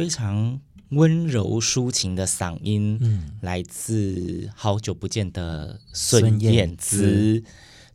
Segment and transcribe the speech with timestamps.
[0.00, 0.58] 非常
[0.92, 7.44] 温柔抒情的嗓音，嗯，来自好久不见的孙燕姿。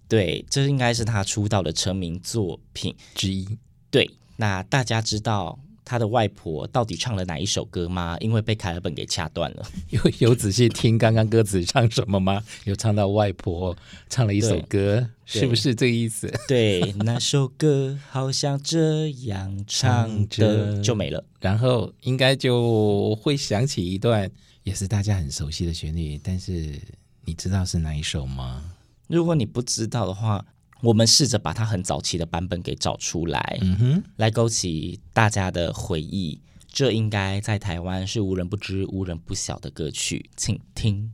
[0.07, 3.57] 对，这应该是她出道的成名作品之一。
[3.89, 5.57] 对，那大家知道。
[5.85, 8.17] 他的外婆到底唱了哪一首歌吗？
[8.19, 9.65] 因为被凯尔本给掐断了。
[9.91, 12.43] 有有仔细听刚刚歌词唱什么吗？
[12.65, 13.77] 有唱到外婆
[14.09, 16.29] 唱了一首歌，是不是这个意思？
[16.47, 21.23] 对，那首歌好像这样唱的就没了。
[21.39, 24.29] 然后应该就会想起一段
[24.63, 26.81] 也是大家很熟悉的旋律，但是
[27.23, 28.63] 你知道是哪一首吗？
[29.07, 30.43] 如果你不知道的话。
[30.81, 36.39] 我们试着把它很早期的版本给找出来，嗯哼，来勾起大家的回忆。
[36.67, 41.09] 这应该在台湾是无人不知、无人不晓的歌曲，请听。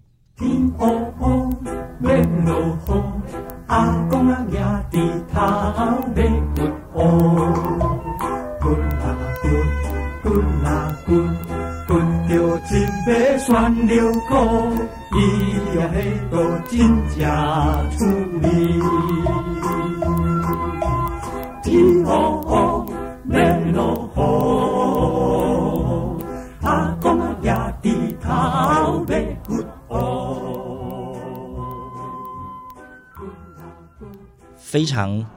[34.71, 35.29] 非常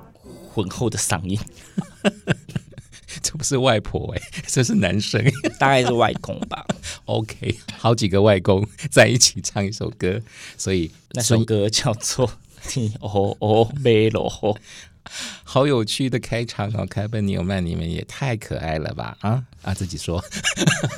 [0.53, 1.37] 浑厚的嗓音，
[3.21, 5.21] 这不是外婆哎， 这是男生，
[5.59, 6.65] 大概是外公吧。
[7.07, 10.23] OK，好几个外公在一起唱一首歌，
[10.57, 12.29] 所以那首歌叫做
[12.69, 14.09] 《天黑黑马路雨》，
[15.43, 16.87] 好有趣的开场哦！
[16.89, 19.19] 凯尔本纽曼，你们也太可爱了吧？
[19.21, 20.23] 啊啊，自己说，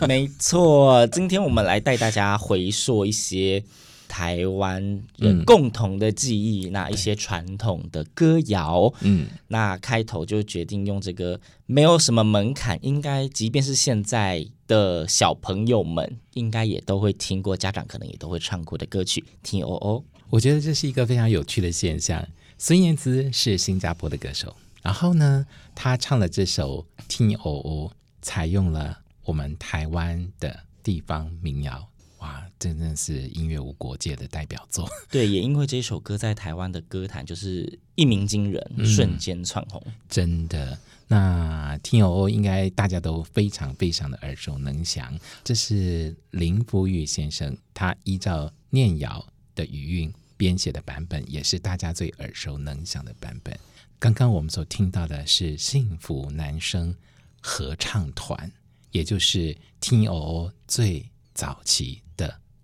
[0.07, 1.07] 没错。
[1.07, 3.65] 今天我们来带大家回溯一些。
[4.09, 19.25] 台湾人共同的记忆，嗯、那一些传统的歌谣，嗯，那开头就决定用这个没有什么门槛，应该即便是现在的小朋友们，应该也都会听过，家长可能也都会唱过的歌曲。
[19.43, 22.27] 听哦哦，我觉得这是一个非常有趣的现象。
[22.59, 27.91] 孙燕姿是新加坡的歌手，然后呢，她唱了这首《听哦哦》，
[28.23, 31.87] 采用了我们台湾的地方民谣。
[32.27, 34.89] 哇，真的是音乐无国界的代表作。
[35.09, 39.81] 对，也因为这首歌在台湾的歌坛就是一鸣惊人，嗯、瞬间窜红。
[40.11, 40.77] 真的，
[41.07, 45.17] 那听哦哦应该大家都非常非常的耳熟能详。
[45.45, 53.57] 这是林福玉先生他依照念谣的语韵编写的版本，也是大家最耳熟能详的版本。
[54.01, 56.93] 刚刚我们所听到的是幸福男声
[57.41, 58.51] 合唱团，
[58.91, 62.06] 也就是听哦哦最早期的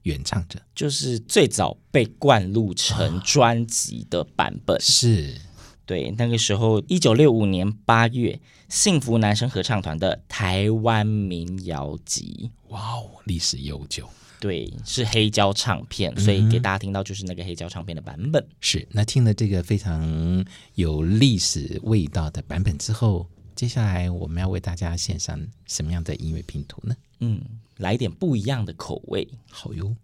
[0.02, 4.76] 原唱者，就是最早被灌录成专辑的版本。
[4.76, 5.40] 哦、是
[5.84, 12.50] 对，那个时候，一九六五年八月，幸福男生合唱团的台湾民谣集。
[12.68, 14.08] 哇哦，历史悠久。
[14.40, 18.42] 对，是黑胶唱片，所以给大家听到就是那个黑胶唱片的版本。
[18.42, 26.96] 嗯、是，那听了这个非常有历史味道的版本之后，接下来我们要为大家献上什么样的音乐拼图呢？
[27.20, 27.40] 嗯。
[27.78, 29.96] 来点不一样的口味，好哟。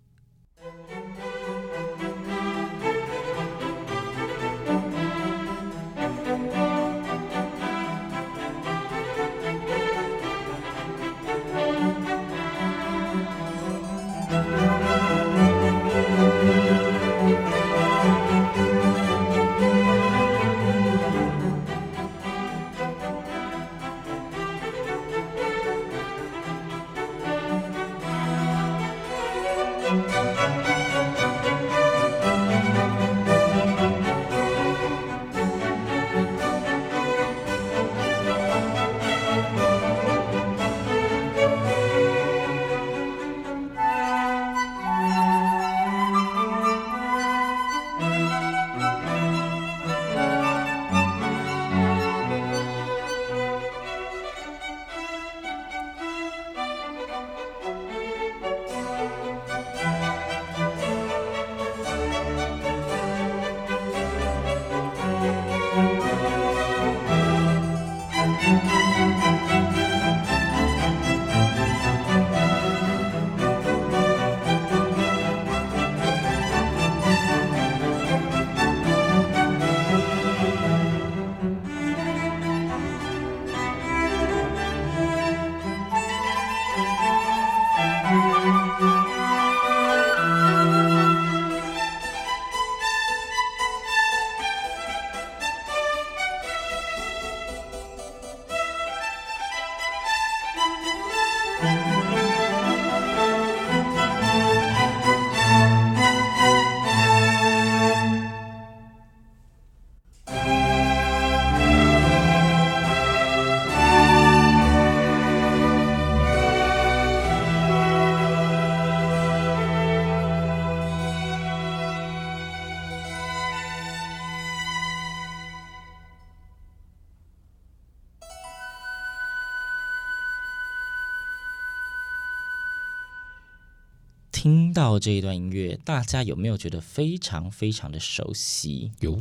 [134.89, 138.91] 到这一段音乐，大家有没有觉得非常非常的熟悉？
[139.01, 139.21] 有，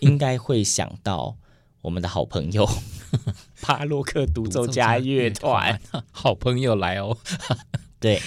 [0.00, 1.36] 应该会想到
[1.82, 2.68] 我们的好朋友
[3.62, 5.80] 帕洛克独奏家乐团，
[6.10, 7.16] 好朋友来哦，
[8.00, 8.20] 对。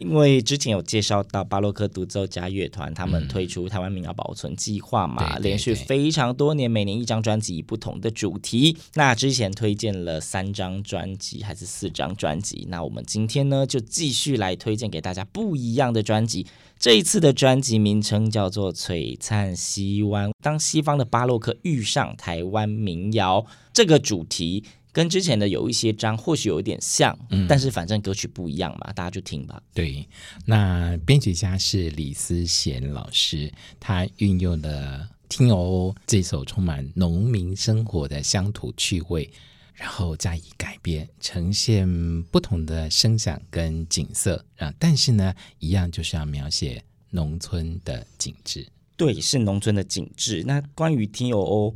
[0.00, 8.76] 因为之前有介绍到巴洛克独奏家乐团，他们推出台湾民谣保存计划嘛，嗯、连续非常多年，每年一张专辑以不同的主题。
[8.94, 12.66] 那之前推荐了三张专辑还是四张专辑？
[12.68, 16.46] 那我们今天呢就继续来推荐给大家不一样的专辑。
[16.78, 24.64] 这一次的专辑名称叫做《璀璨西湾》，当西方的巴洛克遇上台湾民谣这个主题。
[24.92, 29.62] 跟之前的有一些章或许有一点像，嗯，但是反正歌曲不一样嘛，大家就听吧。
[29.72, 30.08] 对，
[30.46, 34.98] 那编曲家是李思贤老师，他运用了
[35.28, 39.30] 《听哦》这首充满农民生活的乡土趣味，
[39.74, 44.72] 然后加以改编，呈现不同的声响跟景色啊。
[44.78, 48.66] 但是呢，一样就是要描写农村的景致。
[48.96, 50.42] 对，是农村的景致。
[50.44, 51.72] 那关于《听哦》。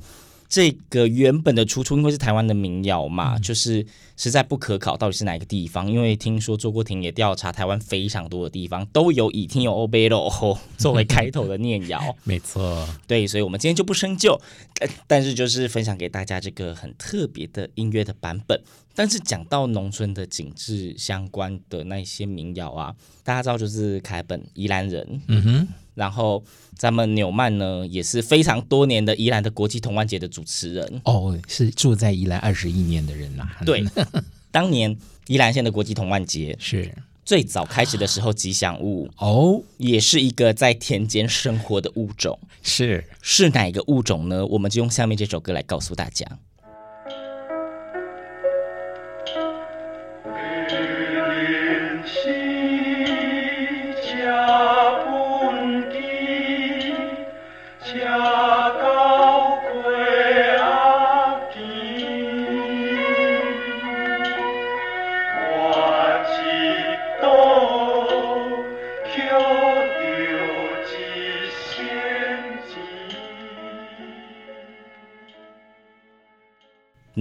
[0.52, 3.86] 这个原本的出处，因为是台湾的民谣嘛，嗯、就是
[4.18, 5.90] 实在不可考，到底是哪个地方？
[5.90, 10.30] 因为听说做过田野调查，台湾非常多的地方都有以听友欧贝罗
[10.76, 11.98] 作为开头的念谣。
[12.24, 14.38] 没错，对，所以我们今天就不深究，
[14.74, 18.62] 但但是就是分享给大家这个很特别的音乐的版本。
[18.94, 22.94] 但是讲到农村的景致相关的那些民谣啊，
[23.24, 25.68] 大家知道就是凯本宜兰人，嗯哼。
[25.94, 26.42] 然后
[26.76, 33.64] 咱们纽曼呢，也是非常多年的宜兰的国际童玩节的主持人哦，是住在宜兰二十一年的人啦、啊。
[33.64, 33.84] 对，
[34.50, 34.96] 当年
[35.26, 36.94] 宜兰县的国际童玩节是
[37.24, 42.38] 最早开始的时候，吉祥物哦，也是一个在田间生活的物种。
[42.62, 44.44] 是是哪个物种呢？
[44.46, 46.26] 我们就用下面这首歌来告诉大家。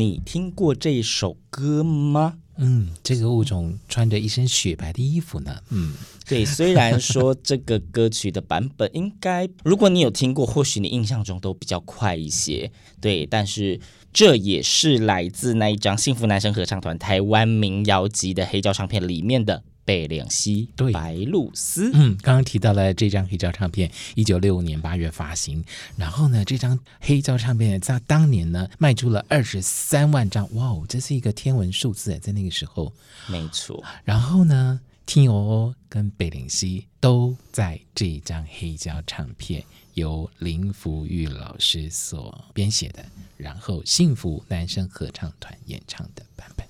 [0.01, 2.39] 你听过这首歌吗？
[2.57, 5.55] 嗯，这个物种穿着一身雪白的衣服呢。
[5.69, 5.93] 嗯，
[6.27, 6.43] 对。
[6.43, 12.71] 虽然说这个歌曲的版本应该，如果你有听过，或许你印象中都比较快一些。
[12.99, 13.79] 对，但是
[14.11, 19.63] 这也是来自那一张幸福男生合唱团台湾民谣集的黑胶唱片里面的。
[19.83, 21.91] 白鹭鸶，对，白露丝。
[21.93, 25.63] 嗯，刚刚提到了这张黑胶唱片，一九六五年八月发行。
[25.97, 32.93] 然后呢，这张黑胶唱片在当年呢卖出了二十三万张，哇哦，这是一个天文数字，在那个时候。
[33.27, 33.83] 没错。
[34.03, 39.63] 然后呢，听哦跟贝岭西都在这张黑胶唱片
[39.95, 43.03] 由林福玉老师所编写的，
[43.37, 46.60] 然后幸福男生合唱团演唱的版本。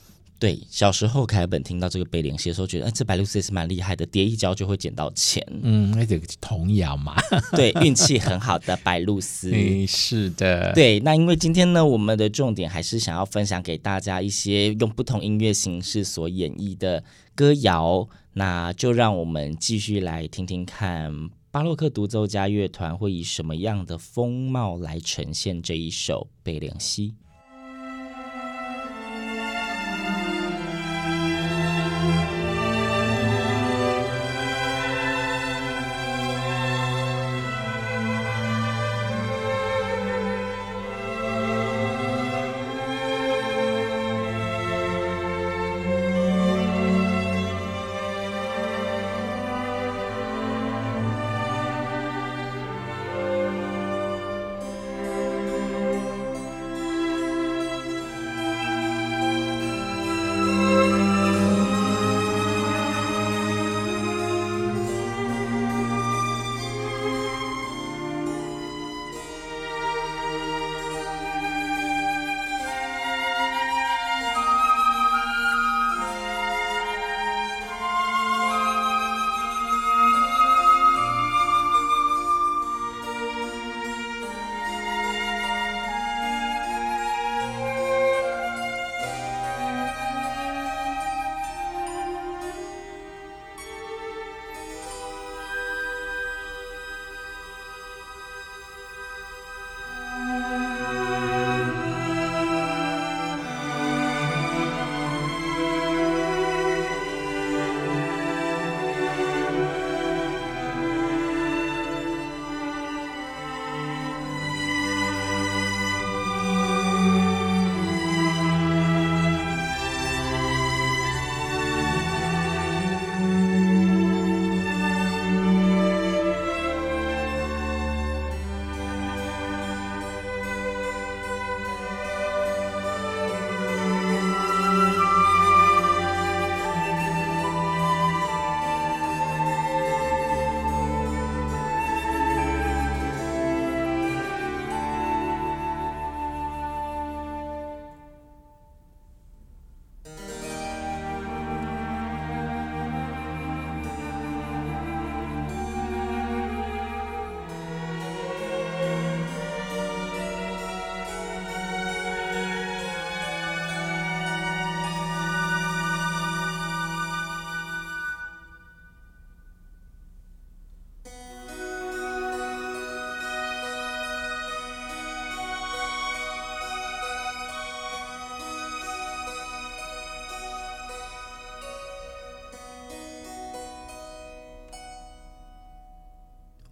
[0.41, 5.45] 对，小时候凯本听到这个白鹭鸶的时候，觉得哎，这白露丝也是蛮厉害的，跌一跤就会捡到钱。
[5.62, 7.15] 嗯，那这个童谣嘛，
[7.55, 9.51] 对，运气很好的白露丝。
[9.53, 10.74] 嗯，是的。
[10.74, 17.03] 对，那因为今天呢，我们的重点还是想要分享给大家一些用不同音乐形式所演绎的
[17.36, 27.13] 歌谣，那就让我们继续来听听看巴洛克独奏家乐团会以什么样的风貌来呈现这一首白鹭鸶。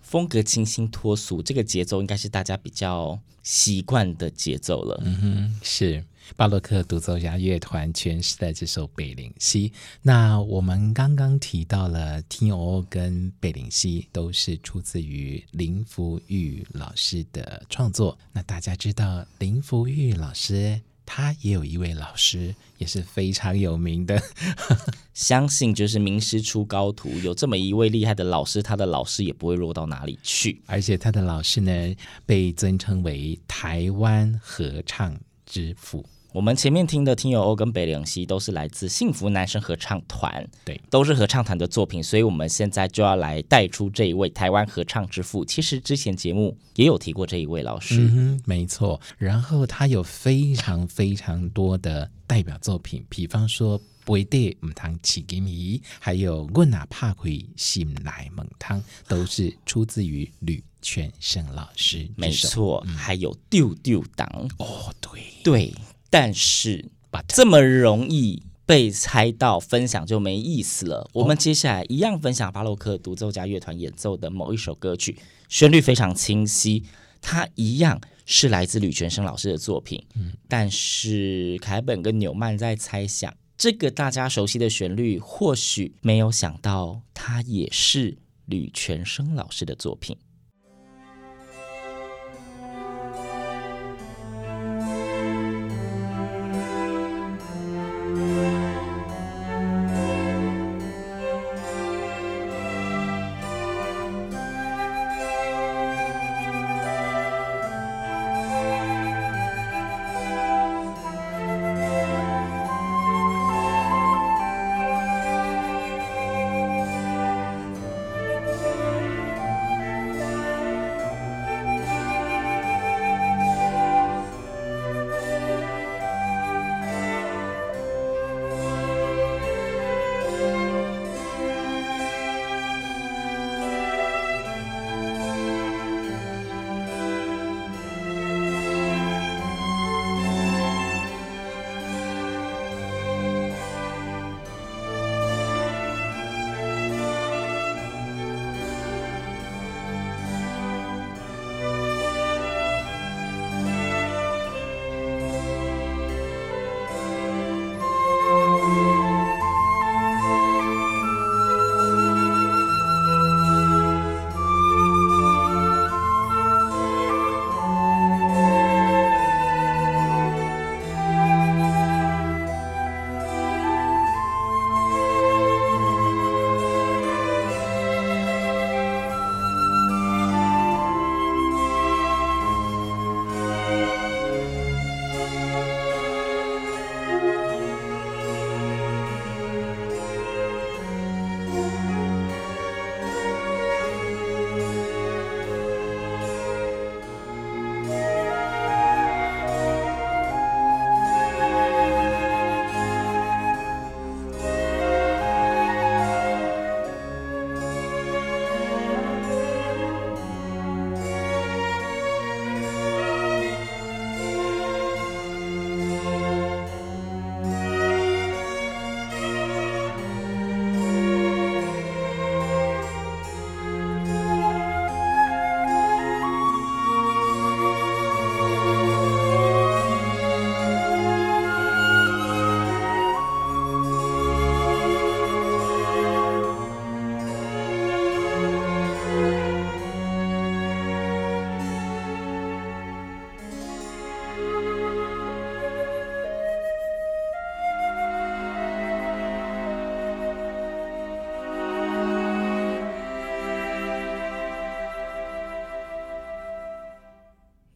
[0.10, 5.00] 风格清新脱俗，这个节奏应该是大家比较习惯的节奏了。
[5.06, 6.04] 嗯哼，是
[6.36, 9.70] 巴洛克独奏家乐团诠释的这首《北灵西》。
[10.02, 18.18] 那我们刚刚提到了听欧欧跟《北灵西》都是出自于林福玉老师的创作。
[18.34, 20.82] 那大家知道林福玉老师？
[21.12, 24.22] 他也有一位老师，也是非常有名的。
[25.16, 30.62] 相信就是名师出高徒，有这么一位厉害的老师，他的老师也不会弱到哪里去。
[30.68, 31.96] 而且他的老师呢，
[32.28, 36.06] 被尊称为台湾合唱之父。
[36.32, 45.44] 我们前面听的《听友欧》跟《北灵西》都是来自幸福男生合唱团，对，都是合唱团的作品，所以我们现在就要来带出这一位台湾合唱之父。
[45.44, 49.02] 其实之前节目也有提过这一位老师，嗯，没错。
[49.18, 62.08] 然后他有非常非常多的代表作品，比方说《背地母汤起给米》，还有《我哪怕会醒来猛汤》，都是出自于吕全胜老师。
[62.16, 64.30] 没错，嗯、还有《丢丢党》
[64.64, 65.74] 哦，对对。
[66.10, 71.10] 但是把这么容易被猜到，分享就没意思了。
[71.14, 76.84] 我们接下来一样分享巴洛克独奏家乐团演奏的某一首歌曲，旋律非常清晰，
[77.22, 80.06] 它一样是来自吕全生老师的作品。
[80.16, 90.16] 嗯，但是凯本跟纽曼在猜想，这个大家熟悉的旋律，或许没有想到，它也是吕全生老师的作品。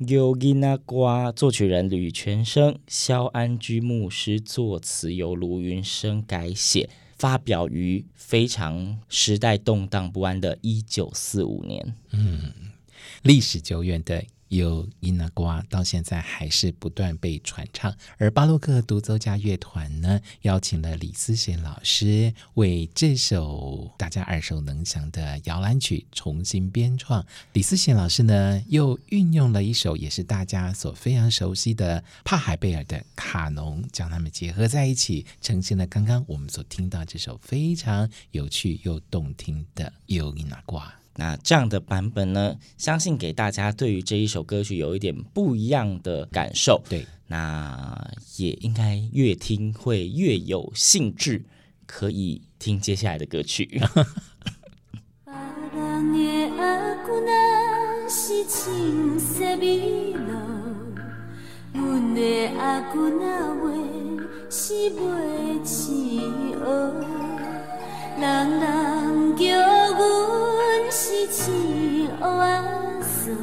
[0.07, 11.95] 有吉那瓜，作曲人吕全生，肖安居牧师作词，由卢云生改写，发表于非常时代动荡不安的1945年。
[12.12, 12.53] 嗯，
[13.22, 14.23] 历史久远的。
[14.54, 27.26] 有伊那瓜到现在还是不断被传唱，而巴洛克独奏家乐团呢，邀请了李思贤老师为这首大家耳熟能详的摇篮曲重新编创。
[27.54, 40.94] 李思贤老师呢，又运用了一首也是大家所非常熟悉的帕海贝尔的《卡农》，将它们结合在一起，呈现了刚刚我们所听到这首非常有趣又动听的有伊那瓜。
[41.15, 46.82] 那这样的版本呢，相信给大家对于这一首歌曲有一点不一样的感受。
[46.89, 51.43] 对，那也应该越听会越有兴致，
[51.86, 53.80] 可以听接下来的歌曲。
[72.23, 73.36] 蚵仔酥，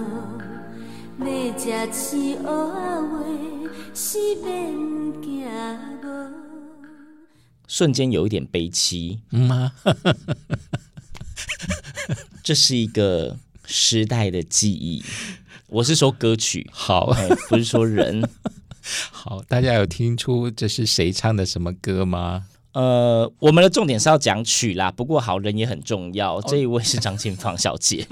[1.20, 3.12] 要吃青蚵仔话
[3.94, 4.72] 是免
[5.20, 5.44] 惊
[6.02, 6.06] 无。
[7.68, 9.72] 瞬间有一点悲戚，吗？
[12.42, 15.04] 这是一个时代的记忆。
[15.66, 18.26] 我是说歌曲，好，哎，不是说人。
[19.12, 22.46] 好，大家有听出这是谁唱的什么歌吗？
[22.72, 26.38] 呃，我们的重点是要讲曲啦，不过好人也很重要。
[26.38, 28.06] 哦、这一位是张清芳小姐，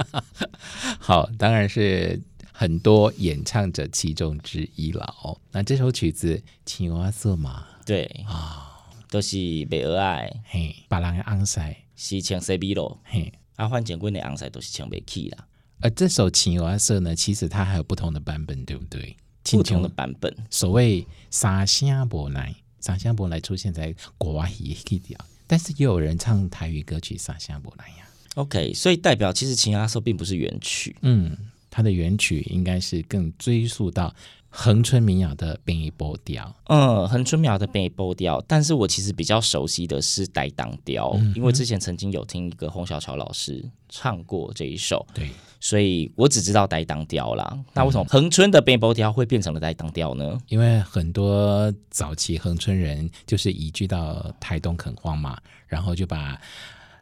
[0.99, 2.21] 好，当然是
[2.53, 5.38] 很多演唱者其中之一了哦。
[5.53, 9.37] 那这首曲子《青蚵仔酥》嘛，对啊，哦、都是
[9.71, 15.47] 美俄爱嘿，把人的昂塞是唱西比罗嘿，阿欢建军的昂塞都是唱不起啦。
[15.81, 19.16] 而这首《青蛙色》呢，其实它还有不同的版本，对不对？
[19.53, 22.55] 不同的版本，所谓沙声无奈。
[22.81, 28.05] 三声无奈出现在国外也可以掉，但是也有人唱台语歌曲《撒香伯来》呀。
[28.35, 31.37] OK，所以代表其实《秦阿寿》并不是原曲，嗯，
[31.71, 34.14] 它的原曲应该是更追溯到
[34.49, 36.55] 恒春民谣的平埔调。
[36.67, 45.07] 嗯，恒春民谣的平埔调，但是我其实比较熟悉的是台东调，嗯、因为之前曾经有听一个洪小乔老师唱过这一首。
[45.15, 45.29] 对。
[45.61, 50.39] 所以我只知道台东调啦，那为什么恒春的平埔调会变成了台东调呢？
[50.47, 56.41] 因为很多早期恒春人就是移居到台东垦荒嘛，然后就把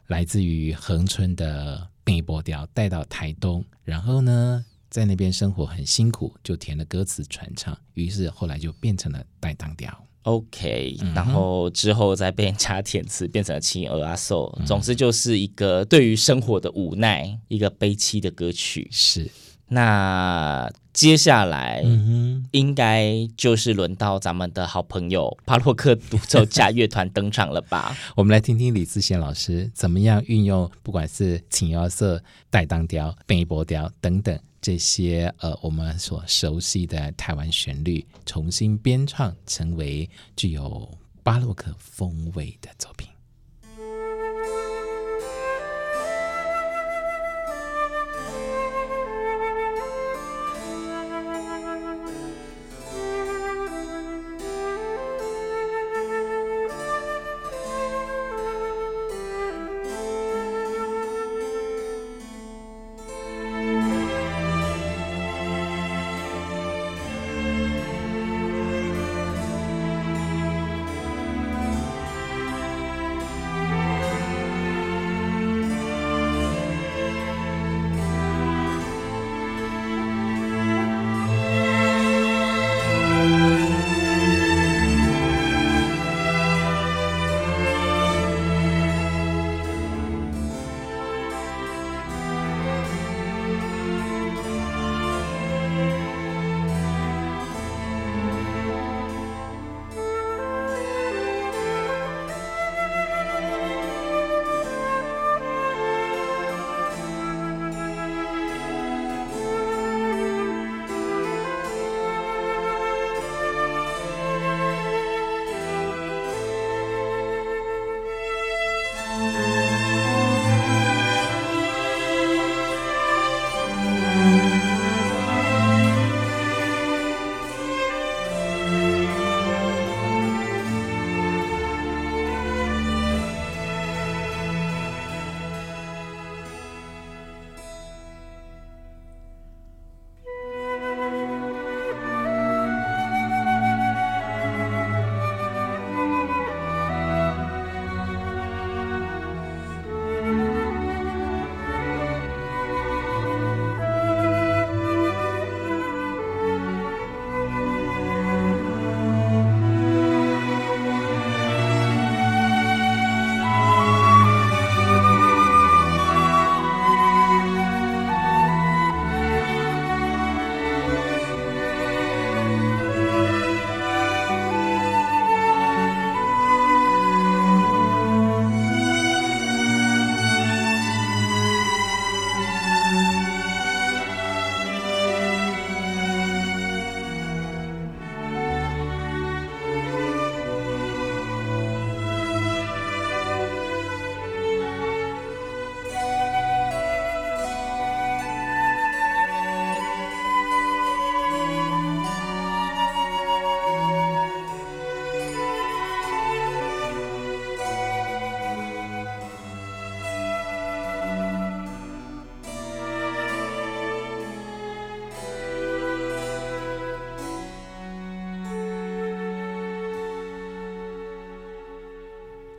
[0.07, 4.65] 来自于恒春的平埔调带到台东，然后呢，
[4.97, 9.95] 在那边生活很辛苦，就填了歌词传唱，于是后来就变成了带当调。
[10.23, 14.51] OK，然后之后再被人家填词，变成了青蚵仔酥。
[14.57, 18.87] 嗯、总之就是一个对于生活的无奈，一个悲戚的歌曲。
[18.89, 19.29] 是，
[19.67, 21.83] 那接下来
[22.49, 27.95] 应该就是轮到咱们的好朋友帕洛克独奏家乐团登场了吧？
[28.17, 34.35] 我们来听听李自贤老师怎么样运用，不管是青蚵仔酥、台东调、平埔调等等。
[34.67, 40.91] 这些呃，我们所熟悉的台湾旋律，重新编创，成为具有
[41.23, 43.07] 巴洛克风味的作品。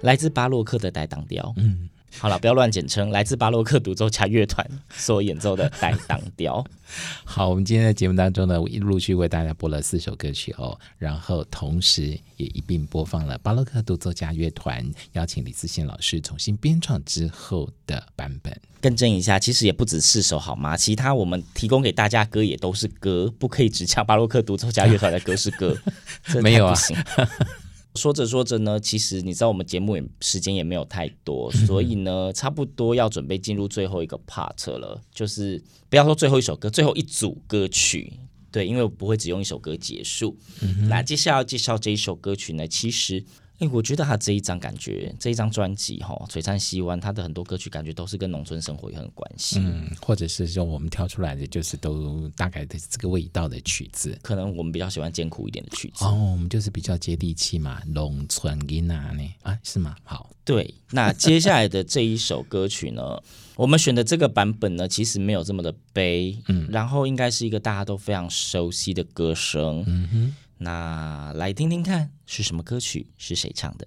[0.08, 1.52] 来自巴洛克的带当调。
[1.58, 1.90] 嗯。
[2.18, 3.10] 好了，不要乱简称。
[3.10, 6.64] 来自巴洛克独奏家乐团所演奏的带当调。
[7.22, 18.58] 好，我们今天的节目当中呢，我陆续为大家播了四首歌曲哦，然后同时也一并播放了巴洛克独奏家乐团邀请李思贤老师重新编创之后的版本。
[18.80, 20.78] 更正一下，其实也不止四首好吗？
[20.78, 25.76] 其他我们提供给大家歌也都是歌，不可以只唱巴洛克独奏家乐团的歌是歌，
[26.42, 26.74] 没有啊。
[27.98, 38.12] 说着说着呢，其实你知道我们节目也时间也没有太多，所以呢，差不多要准备进入最后一个 part 了，就是不要说最后一首歌，最后一组歌曲，
[38.52, 40.36] 对，因为我不会只用一首歌结束。
[40.62, 43.24] 嗯、那接下来要介绍这一首歌曲呢，其实。
[43.58, 59.96] 哎，我觉得他这一张感觉，这一张专辑哈，《璀璨西湾》，他的很多歌曲感觉都是跟农村生活有很关系，嗯，或者是说我们挑出来的，就是都大概的这个味道的曲子，可能我们比较喜欢艰苦一点的曲子，哦，我们就是比较接地气嘛，农村音啊呢，啊，是吗？
[60.04, 63.20] 好，对，那接下来的这一首歌曲呢，
[63.56, 70.36] 我们选的这个版本呢，其实没有这么的悲，嗯，然后应该是一个大家都非常熟悉的歌声，嗯哼。
[70.58, 73.86] 那来听听看是什么歌曲，是谁唱的？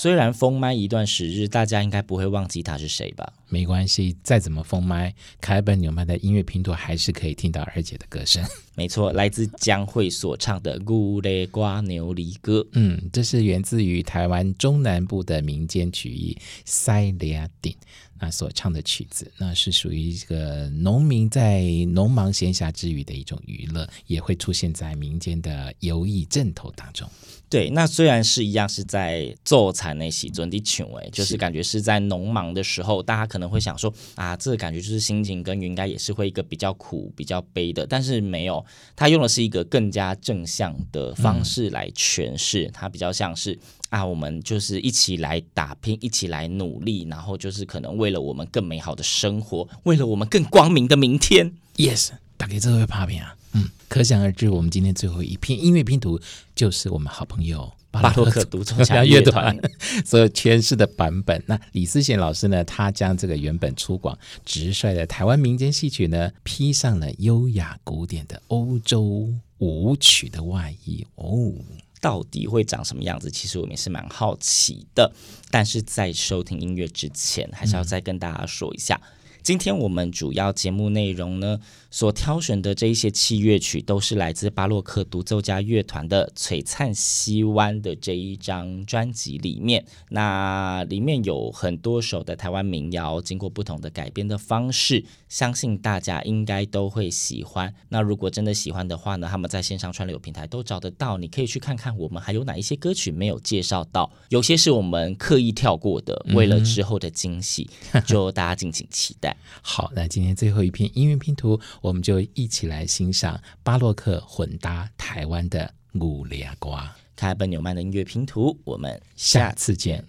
[0.00, 3.32] 虽然封麦一段时日，大家应该不会忘记他是谁吧？
[3.48, 8.40] 没关系，再怎么封麦，凯本纽曼的音乐拼图还是可以听到二姐的歌声。
[8.76, 12.60] 没错，来自江蕙所唱的《牛犁瓜牛犁歌》。
[12.74, 17.74] 嗯，这是源自于台湾中南部的民间曲艺塞雷亚丁
[18.20, 27.08] 那所唱的曲子，那是属于一个农民在农忙闲暇之余的一种娱乐，也会出现在民间的游艺阵头当中。
[27.50, 38.62] 对，那虽然是一样是在做菜那喜尊的唱诶，就是感觉是在农忙的时候，大家可能会想说啊，这个感觉就是心情跟应该也是会一个比较苦、比较悲的，但是没有，
[38.94, 51.54] 他用的是一个更加正向的方式来诠释，它、嗯、比较像是啊，我们就是一起来打拼，一起来努力，然后就是可能为了我们更美好的生活，为了我们更光明的明天。
[51.76, 53.34] Yes，大家这会拍片啊。
[53.52, 56.20] 嗯，可想而知，我们今天最后一篇音乐拼图
[56.54, 59.58] 就是我们好朋友巴洛克独奏家乐团
[60.04, 61.42] 所有诠释的版本。
[61.46, 71.06] 那李思贤老师呢，他将这个原本粗犷直率的台湾民间戏曲呢，披上了优雅古典的欧洲舞曲的外衣。
[71.14, 71.54] 哦，
[72.00, 73.30] 到底会长什么样子？
[73.30, 75.12] 其实我们也是蛮好奇的。
[75.50, 79.00] 但是在收听音乐之前，还是要再跟大家说一下。
[79.02, 81.58] 嗯今天我们主要节目内容呢，
[81.90, 89.84] 所挑选的这一些器乐曲，都是来自巴洛克独奏家乐团的《璀璨西湾》的这一张专辑里面。
[90.10, 97.72] 那里面有很多首的台湾民谣，经过不同的改编的方式，相信大家应该都会喜欢。
[97.88, 107.68] 那如果真的喜欢的话呢，他们在线上串流平台都找得到，你可以去看看我们还有哪一些歌曲没有介绍到，有些是我们刻意跳过的，为了之后的惊喜，
[108.04, 109.27] 就大家敬请期待。
[109.62, 116.94] 好，那今天最后一篇音乐拼图，我们就一起来欣赏巴洛克混搭台湾的五连瓜。
[117.16, 120.04] 开本纽曼的音乐拼图，我们下次见。